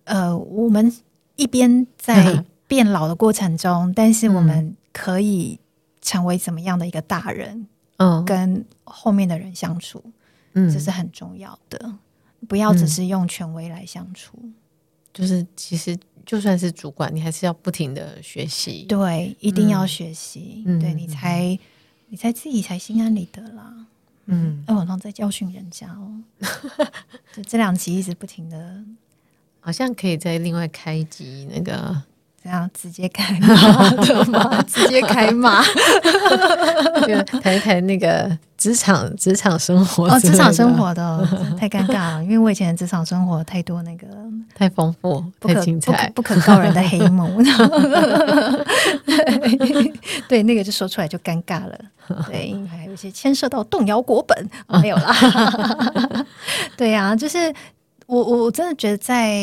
[0.04, 0.92] 呃，我们
[1.36, 5.58] 一边在 变老的过程中，嗯、但是我们可以
[6.00, 7.66] 成为怎么样的一个大人？
[7.98, 10.02] 嗯，跟后面的人相处，
[10.54, 11.92] 嗯，这是很重要的。
[12.48, 14.54] 不要只是用权威来相处，嗯、
[15.12, 21.58] 就是其实就算是主管，你还是要不停的学习，对，一定要学习，嗯、对你才
[22.08, 23.86] 你才自己才心安理得啦。
[24.30, 26.22] 嗯，哎，网上在教训人家哦，
[27.36, 28.82] 就这两集一直不停的，
[29.60, 32.00] 好像可以再另外开一集那个，
[32.42, 34.62] 这样直接开骂的吗？
[34.68, 35.62] 直接开骂，
[37.06, 41.26] 就谈一谈那个职场职场生活哦，职场生活的
[41.58, 44.06] 太尴尬了，因为我以前的职场生活太多那个
[44.54, 47.26] 太丰富、太精彩、不可告人的黑幕，
[50.28, 51.78] 对，那个就说出来就尴尬了。
[52.26, 54.50] 对，还有一些牵涉到动摇国本，
[54.82, 56.26] 没有啦。
[56.76, 57.54] 对呀、啊，就是
[58.06, 59.36] 我我真的觉得在，在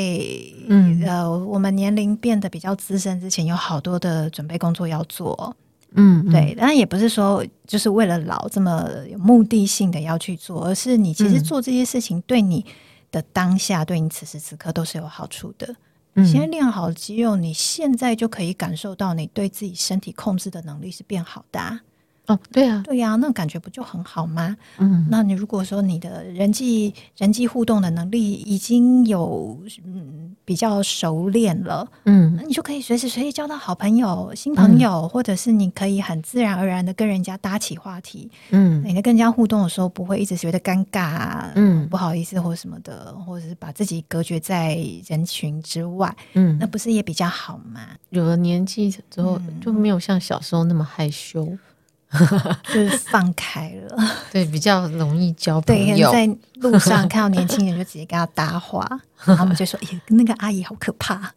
[0.68, 5.56] 嗯呃，我们年龄变得比较资深之前，有好多的准备工作要做。
[5.94, 12.66] 嗯，嗯，对，当然也不是说就是为了老这么有目的性的要去做，而是你其实做这些事情对你
[13.12, 15.76] 的当下，对你此时此刻都是有好处的。
[16.16, 21.82] 嗯、现在练好肌肉，你现在就可以感受到你对自己身体控制的能力是变好的、啊。
[22.28, 24.56] 哦，对啊，对呀、啊，那感觉不就很好吗？
[24.80, 47.82] 嗯，那你如果说你的人际人际互动的能力已经有嗯比较熟练了，嗯，那你就可以随时随地交到好朋友、新朋友，嗯、或者是你可以很自然而然的跟人家搭起话题，嗯，你在跟人家互动的时候不会一直觉得尴尬啊，嗯，不好意思或什么的，或者是把自己隔绝在人群之外，嗯，那不是也比较好吗？
[48.10, 51.58] 有了年纪之后就没有像小时候那么害羞。
[52.74, 53.98] 就是放开了，
[54.32, 56.10] 对，比较容易交朋友。
[56.12, 58.88] 对，在路上看到年轻人就直接跟他搭话，
[59.20, 61.34] 他们就说：“哎，那个阿姨好可怕。”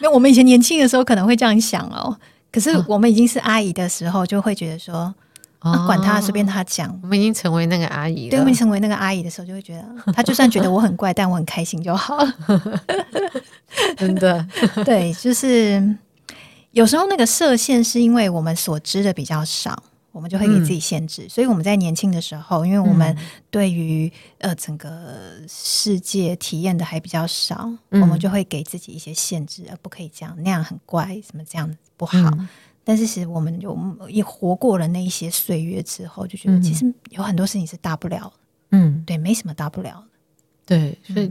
[0.00, 2.16] 没有，我们以前年轻的时候可能会这样想哦。
[2.50, 5.14] 可是我们已经是阿姨的时候，就会觉得说
[5.62, 8.30] ：“哦、啊，管他，随便他讲。”我们已经成为那个阿姨了。
[8.30, 12.18] 对，我们成为那个阿姨的时候，就会觉得他就算觉得我很怪，但我很开心就好。
[13.96, 14.44] 真的，
[14.84, 15.96] 对，就是。
[16.72, 21.24] 有时候那个设限是因为我们所知的比较少，我们就会给自己限制。
[21.24, 23.16] 嗯、所以我们在年轻的时候，因为我们
[23.50, 32.18] 对于呃整个世界体验的还比较少，嗯、我们就会给自己一些限制，而不可以这样，那样很怪，什么这样不好。
[32.18, 32.48] 嗯、
[32.82, 38.32] 但是其实我们有一活过了那一些岁月之后，就觉得其实有很多事情是大不了。
[38.70, 40.02] 嗯，对，没什么大不了。
[40.64, 41.30] 对，所以。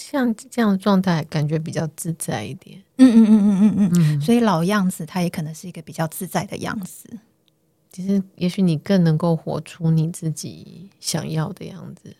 [0.00, 2.82] 像这样的状态，感觉比较自在一点。
[2.96, 7.08] 嗯嗯嗯嗯嗯嗯，嗯，所以老样子，它也可能是一个比较自在的样子。
[7.92, 12.14] 其实，也许你更能够活出你自己想要的样子。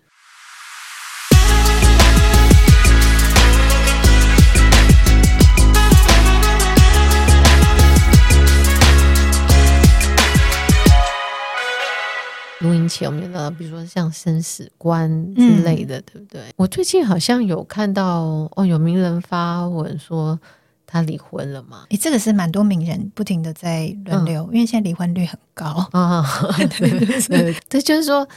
[12.61, 16.43] 录音前，我们聊到，比如说像生死观之类的，嗯、对不对？
[16.57, 20.39] 我最近好像有看到哦，有名人发文说
[20.87, 21.87] 他离婚了嘛？
[21.89, 26.23] 诶，这个是蛮多名人不停的在轮流，嗯、因为现在离婚率很高 啊。
[26.79, 28.29] 对 对对，这 就是说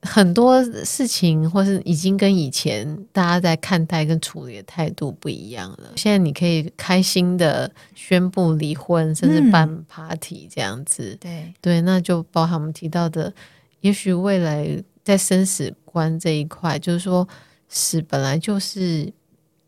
[0.00, 5.90] 很多事情，或是已经跟以前大家在看待跟处理的态度不一样了。
[5.96, 11.10] 现在你可以开心的宣布离婚，甚至办 party 这样子。
[11.12, 13.30] 嗯、对对，那就包含我们提到的。
[13.80, 17.26] 也许未来在生死观这一块，就是说
[17.68, 19.12] 死本来就是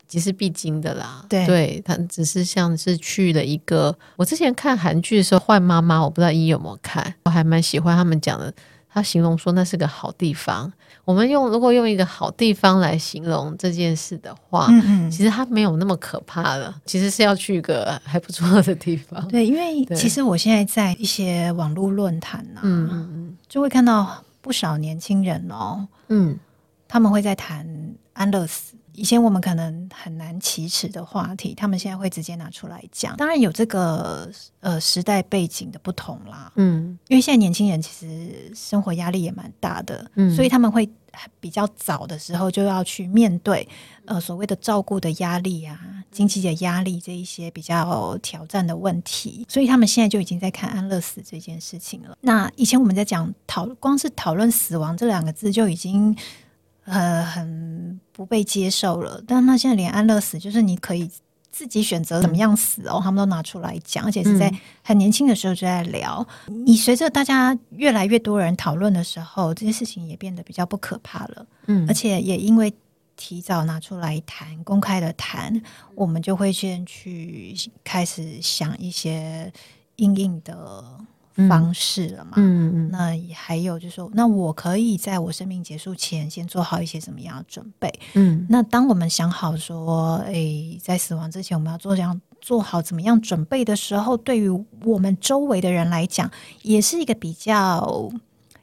[0.07, 1.25] 即是必经的啦。
[1.29, 3.97] 对，对，他只是像是去了一个。
[4.17, 8.53] 我之前看韩剧的时候，《换妈妈》，我不知道一有没有看，我还蛮喜欢他们讲的。
[8.93, 10.71] 他形容说那是个好地方。
[11.03, 16.73] 我们用如果用一个好地方来形容这件事的话，嗯嗯，其实它没有那么可怕了。
[16.85, 19.27] 其实是要去一个 还不错的地方。
[19.27, 26.37] 对，因为其实我现在在一些网络论坛呢，嗯嗯嗯，就会看到不少年轻人哦，嗯，
[26.87, 27.67] 他们会在谈
[28.13, 28.75] 安乐死。
[28.93, 33.15] 以前我们可能很难启齿的话题，他们现在会直接拿出来讲。
[33.17, 40.89] 当然有这个呃时代背景的不同啦，嗯，因为现在年轻人其实生活压力也蛮大的，嗯，所以他们会
[41.39, 43.67] 比较早的时候就要去面对
[44.05, 45.79] 呃所谓的照顾的压力啊、
[46.11, 52.17] 经济的压力这一些比较挑战的问题，所以他们现在就已经在看安乐死这件事情了。
[52.21, 56.15] 那以前我们在讲讨光是讨论死亡这两个字就已经。
[56.83, 57.70] 呃，很
[58.11, 59.23] 不被接受了。
[59.27, 61.09] 但他现在连安乐死，就是你可以
[61.51, 64.51] 自己选择怎么样死哦，他们都拿出来讲，而且是在
[64.83, 66.25] 很年轻的时候就在聊。
[66.47, 71.45] 嗯、你随着大家越来越多人讨论的时候，这些事情也变得比较不可怕了。
[71.67, 72.73] 嗯，而且也因为
[73.17, 75.61] 提早拿出来谈，公开的谈，
[75.95, 79.51] 我们就会先去开始想一些
[79.97, 80.83] 应应的。
[81.47, 82.31] 方式了嘛？
[82.35, 87.93] 嗯嗯，那还有就是说，那我可以在我生命结束前先做好一些什么样的准备？
[88.13, 94.49] 嗯，那当我们想好说，诶、欸，在死亡之前我们要做这样做好怎么样准备的时候，对于
[94.83, 96.29] 我们周围的人来讲，
[96.63, 98.09] 也是一个比较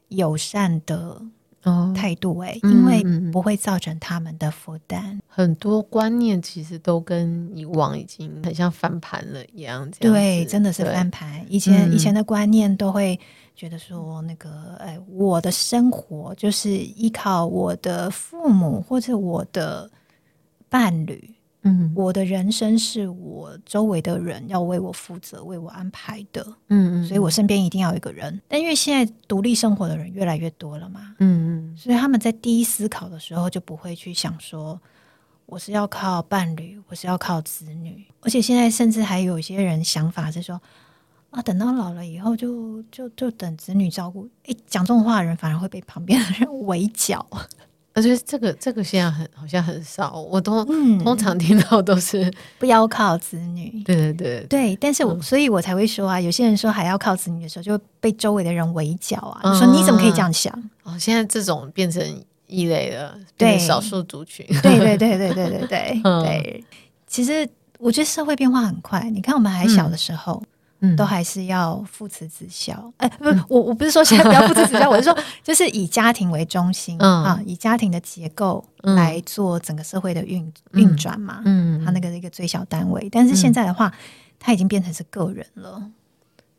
[0.09, 1.21] 友善的。
[1.63, 5.21] 哦，态度哎、欸，因为不会造成他们的负担、嗯。
[5.27, 11.45] 很多观念其实都跟以往已经很像翻盘了一样，对，真的是翻盘。
[11.49, 13.19] 以前、嗯、以前的观念都会
[13.55, 19.89] 觉得说，那个哎，我的生活就是依靠我的父母或者我的
[20.69, 21.35] 伴侣。
[21.63, 26.41] 嗯，我的人生是我周围的人要为我负责、为我安排的。
[26.69, 28.41] 嗯嗯，所以我身边一定要有一个人。
[28.47, 34.79] 但因为现在独立生活的人越来越多了嘛，嗯嗯，所以他们在第一思考的时候就不会去想说
[35.45, 38.05] 我是要靠伴侣，我是要靠子女。
[38.21, 40.61] 而且现在甚至还有一些人想法是说
[41.31, 44.27] 啊，等到老了以后就就就等子女照顾。
[44.45, 47.25] 诶，讲这种话的人反而会被旁边的人围剿。
[47.93, 53.83] 而且这个这个现在很好像很少，我都、嗯、通常听到都是不要靠子女。
[53.83, 60.53] 对对对对，但是我、嗯、所以我才会说啊，有些人说还要靠子女的时候，就会被周围的人围剿啊，嗯、说你怎么可以这样想？
[60.83, 62.01] 哦，现在这种变成
[62.47, 64.45] 异类了，对少数族群。
[64.61, 66.63] 对对对对对对对、 嗯、对。
[67.07, 67.47] 其实
[67.79, 70.41] 我觉得社会变化很快，你看我们还小的时候。
[70.95, 72.91] 都还是要父慈子孝。
[72.97, 81.41] 哎，不是，我我不是说现在不要父慈子孝， 我是说，就是以家庭为中心、嗯、啊，以家庭的结构来做整个社会的运运转嘛。
[81.43, 83.93] 嗯，他那个是一个最小单位，但是现在的话，
[84.39, 85.83] 他已经变成是个人了。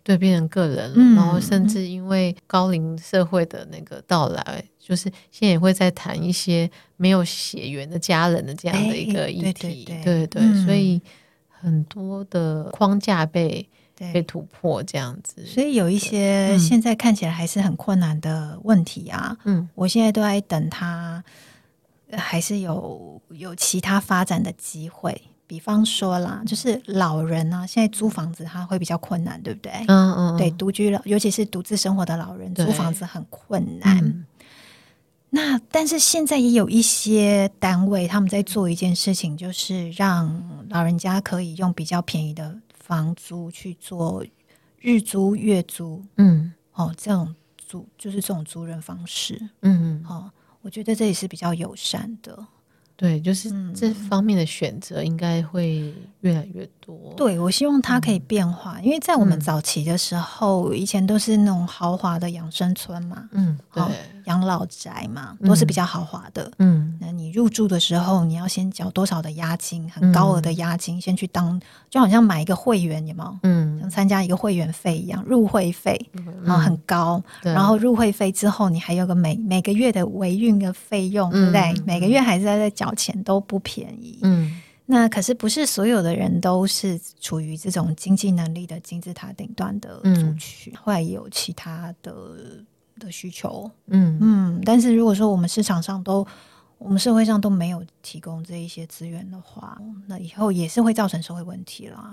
[0.02, 0.94] 对，变成个人了。
[0.96, 9.84] 嗯、然后甚至因为高龄社会的那个到来，就是现在也会在谈一些没有血缘的家人的这样的一个议题。
[9.84, 11.00] 对对对，对对嗯、所以
[11.48, 13.66] 很多的框架被。
[14.12, 19.36] 被突破这样子，所以有一些现在看起来还是很困难的问题啊。
[19.44, 21.22] 嗯，我现在都在等他，
[22.12, 25.20] 还是有有其他发展的机会。
[25.46, 29.72] 比方说啦，就是老人啊，现在租房子他会比较困难，对不对？
[29.88, 33.98] 嗯嗯，对，独居老，尤其是独自生活的老人，租房子很困难。
[33.98, 34.24] 嗯、
[35.30, 42.56] 那但是现在也有一些单位他们在做一件事情，就是让老人家可以用比较便宜的。
[42.90, 44.26] 房租去做
[44.80, 50.28] 日租、月租，嗯，哦，这种租就是这种租人方式，嗯嗯，哦，
[50.60, 52.44] 我觉得这也是比较友善的。
[52.96, 56.96] 对，就是这方面的选择应该会越来越多。
[57.10, 63.82] 嗯、对，我希望它可以变化，嗯、因为在我们早期的时候，嗯、以前都是那种豪华的养生村嘛，嗯，对，
[64.26, 66.50] 养老宅嘛，都是比较豪华的。
[66.58, 69.90] 嗯，那你入住的时候，你要先缴多少的押金？
[69.90, 73.38] 很高额的押金，嗯、先去当，就好像买一个会员，有没有？
[73.42, 75.98] 嗯，像参加一个会员费一样，入会费
[76.46, 77.20] 啊很高。
[77.44, 81.84] 嗯、然后入会费之后，你还有个每每个月的维运的费用，嗯、对不对？
[81.86, 82.94] 每个月还是在在缴。
[83.00, 84.60] 钱都不便宜，嗯，
[84.90, 92.12] 那可是不是所有的人都是处于这种经济能力的金字塔顶端的族群，后来也有其他的
[92.98, 96.26] 的需求，嗯嗯，但是如果说我们市场上都，
[96.76, 102.12] 我们社会上都没有提供这一些资源的话，那以后也是会造成社会问题啦。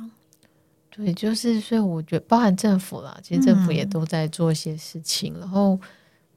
[0.92, 5.80] 对，就是所以我觉得，包含政府啦，其实政府也都在做一些事情，嗯、然后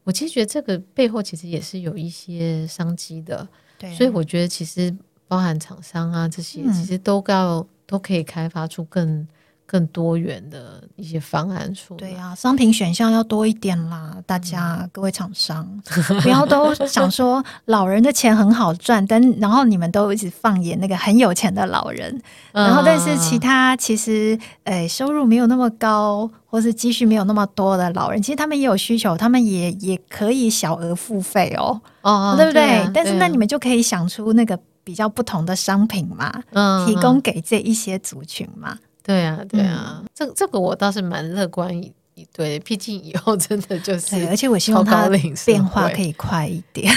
[0.04, 3.46] 我其实觉得这个背后其实也是有一些商机的。
[3.78, 4.94] 对所以我觉得，其实
[5.30, 9.24] 包含厂商啊这些，其实都要、嗯、都可以开发出更
[9.64, 11.98] 更多元的一些方案出来。
[11.98, 15.64] 对啊，商品选项要多一点啦，大家、嗯、各位厂商
[16.22, 22.20] 不要都想说老人的钱很好赚，但然后你们都一直放眼那个很有钱的老人，
[22.50, 26.28] 然后但是其他其实呃收入没有那么高。
[26.50, 32.90] 或是积蓄没有那么多的老人，其实他们也有需求，他们也也可以小额付费哦，哦，对不对？
[32.92, 34.58] 但是那你们就可以想出那个
[34.90, 38.76] 比较不同的商品嘛，嗯，提供给这一些族群嘛。
[39.04, 45.08] 对啊，对啊，这这个我倒是蛮乐观一一对，毕竟以后真的就是，而且我希望它
[45.46, 46.92] 变化可以快一点。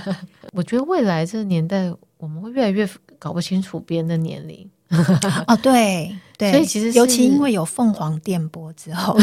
[0.52, 2.86] 我觉得未来这个年代，我们会越来越
[3.18, 4.68] 搞不清楚别人的年龄。
[5.46, 9.14] 哦，对对，所以其实尤其因为有凤凰电波之后，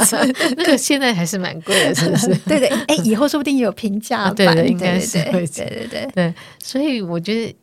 [0.58, 2.34] 那个现在还是蛮贵的，是不是？
[2.46, 6.34] 对对，哎，以后说不定也有平价版，对对，应该是会，对对对对。
[6.62, 7.56] 所以我觉得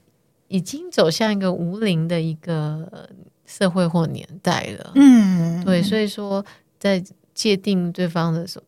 [0.53, 3.09] 已经走向一个无龄的一个
[3.45, 4.91] 社会或年代了。
[4.93, 6.45] 嗯，对，所以说
[6.77, 8.65] 在界定对方的时候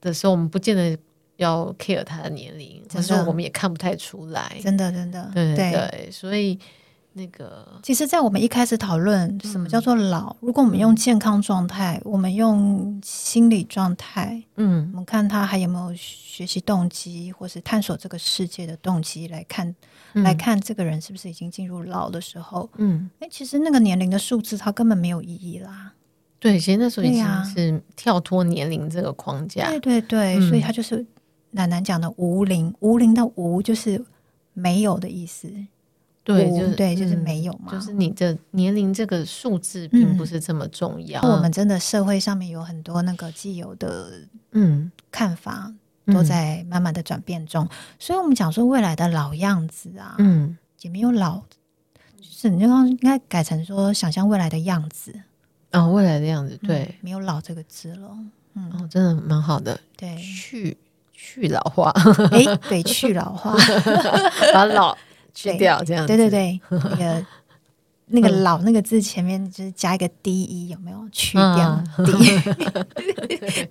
[0.00, 0.98] 的时候，我们不见得
[1.36, 6.58] 要 care 他的年龄，或者说我们也看不太出来，真的真的，对对，所以。
[7.18, 19.74] 那个，其实，在我们一开始讨论什么叫做老，嗯、如果我们用健康状态，我们用心理状态，嗯，我们看他还有没有学习动机，或是探索这个世界的动机来看，
[20.14, 25.92] 嗯、来看这个人是不是已经进入老的时候，嗯，哎，其实那个年龄的数字，它根本没有意义啦。
[26.40, 29.68] 对，其实那时候已经是跳脱年龄这个框架。
[29.68, 31.04] 对对对，嗯、所以他就是
[31.50, 34.04] 奶奶讲的无龄，无龄的无就是
[34.52, 35.52] 没有的意思。
[36.28, 37.72] 对，就是对，就是没有嘛。
[37.72, 41.22] 就是你的年龄这个数字并不是这么重要。
[41.22, 44.10] 我们真的社会上面有很多那个既有的
[44.52, 45.72] 嗯看法，
[46.04, 47.66] 都在慢慢的转变中。
[47.98, 51.38] 所以我们讲说未来的老样子啊，嗯，也没有老，
[52.18, 55.18] 就是你刚刚应该改成说想象未来的样子
[55.72, 58.10] 哦，未来的样子，对，没有老这个字了。
[58.52, 59.80] 嗯，哦，真的蛮好的。
[59.96, 60.76] 对，去
[61.14, 61.90] 去老化，
[62.32, 63.56] 哎，对，去老化，
[64.52, 64.94] 把老。
[65.34, 67.24] 去掉这样子，对对对，那个
[68.10, 70.98] 那个“老”那个字前面就是加一个 “d e”，有没有？
[71.12, 71.84] 去掉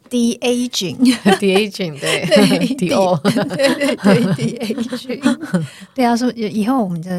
[0.09, 3.33] “d”？“d aging”，“d aging” 对对 “d o” 对
[3.75, 5.65] 对对 “d aging”。
[5.95, 7.09] 对啊，说以后我们就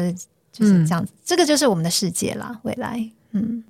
[0.51, 2.57] 就是这样子，这个就是我们的世界啦。
[2.63, 3.63] 未来，嗯，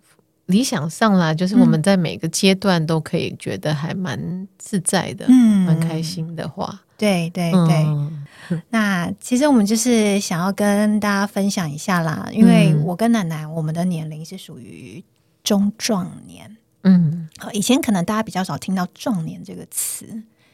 [0.49, 8.59] 理想上啦，就是我们在每个阶段都可以觉得还蛮自在的，嗯，蛮开心的话，对对对。
[8.69, 15.03] 那其实我们就是想要跟大家分享一下啦，因为我跟奶奶我们的年龄是属于
[15.43, 20.07] 中壮年，嗯，以前可能大家比较少听到“壮年”这个词，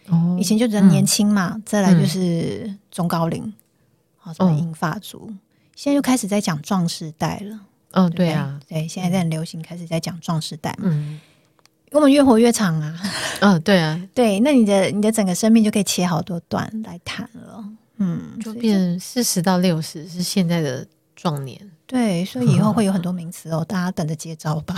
[0.10, 3.54] 哦，以前就觉得年轻嘛，嗯、再来就是中高龄，
[4.18, 5.40] 好、嗯，什么银发族，嗯、
[5.74, 7.62] 现在又开始在讲壮时代了，
[7.96, 11.20] 哦，对啊，对，现在在很流行开始在讲壮时代，嗯，
[11.92, 12.94] 我们越活越长啊，
[13.42, 17.64] 嗯、哦，对啊， 对，那你的你的整个生命就可以切好多段来谈了。
[17.98, 20.86] 嗯，就变四十到六十是现在的
[21.16, 24.76] 壮年，对，所以以后会有很多 名词哦，大家等着接招吧。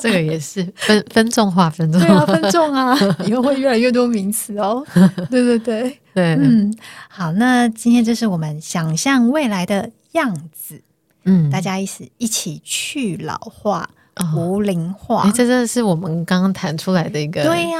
[0.00, 4.84] 这个也是分分众化，分众化，分众啊，以后会越来越多名词哦。
[5.30, 6.76] 对对对对，嗯，
[7.08, 10.82] 好，那今天就是我们想象未来的样子，
[11.28, 13.88] 嗯，大家一起一起去老化、
[14.34, 17.78] 无龄化，这真的是我们刚刚谈出来的一个，对呀。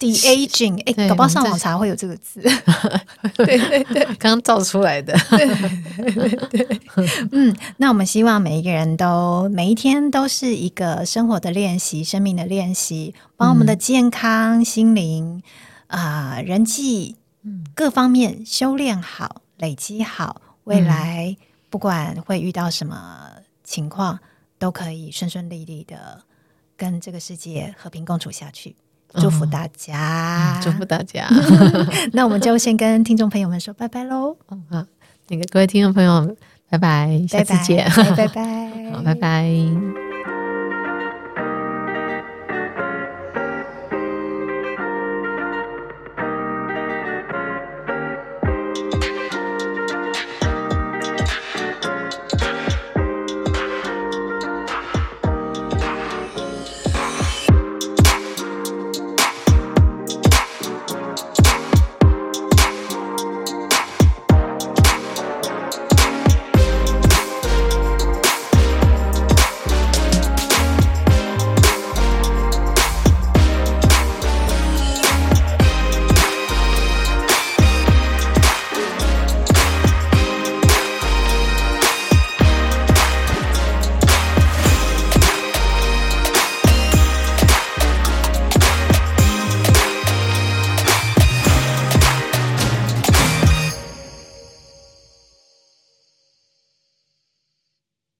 [0.00, 2.40] De aging，哎，欸、搞不好上网查会有这个字。
[3.34, 5.12] 对对 对， 刚刚造出来的。
[5.28, 5.44] 对
[6.12, 6.80] 对对对，
[7.32, 15.42] 嗯，那我们希望每一个人都每一天都是一个生活的练习，生命的练习，把我们的健康、心灵
[15.88, 17.16] 啊、呃、人际
[17.74, 21.36] 各方面修炼好、累积好，未来
[21.70, 23.30] 不管会遇到什么
[23.64, 24.18] 情况，
[24.58, 26.22] 都可以顺顺利利的
[26.76, 28.76] 跟这个世界和平共处下去。
[29.14, 31.26] 祝福大家，嗯、祝福大家。
[32.12, 34.36] 那我们就先跟听众朋友们说拜拜喽。
[34.50, 34.84] 嗯，好，
[35.28, 36.36] 那个各位听众朋友，
[36.68, 40.07] 拜拜，下次见，拜拜，拜拜，好，拜拜。